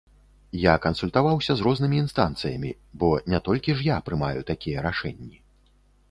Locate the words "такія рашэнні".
4.51-5.37